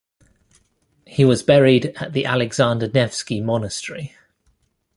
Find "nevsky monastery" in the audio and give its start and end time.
2.91-4.15